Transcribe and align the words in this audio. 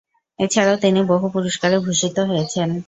এছাড়াও 0.39 0.77
তিনি 0.77 0.99
বহু 1.11 1.25
পুরস্কারে 1.33 1.77
ভূষিত 1.79 2.17
হয়েছেন। 2.29 2.69